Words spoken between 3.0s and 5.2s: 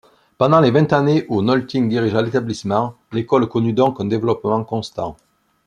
l'École connut donc un développement constant.